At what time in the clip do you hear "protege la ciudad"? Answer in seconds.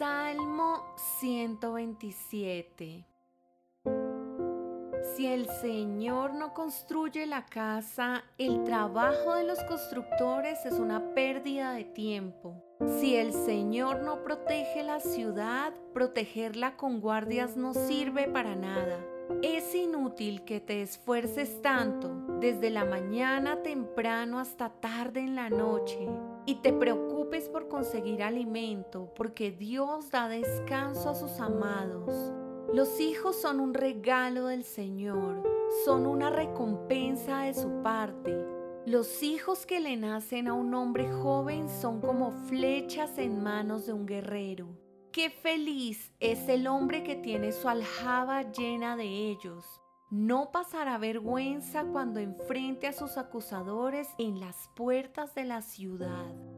14.24-15.74